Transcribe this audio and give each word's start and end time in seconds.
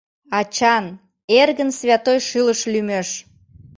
Ачан, 0.39 0.85
эргын 1.39 1.69
святой 1.79 2.19
шӱлыш 2.27 2.61
лӱмеш... 2.73 3.09